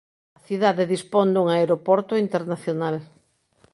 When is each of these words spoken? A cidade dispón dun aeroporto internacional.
A 0.37 0.39
cidade 0.47 0.89
dispón 0.93 1.27
dun 1.31 1.47
aeroporto 1.55 2.13
internacional. 2.25 2.95